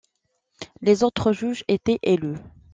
Les 0.81 1.03
autres 1.03 1.31
juges 1.31 1.63
étaient 1.67 1.99
élus. 2.01 2.39